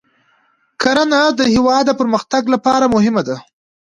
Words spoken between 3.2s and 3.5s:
ده.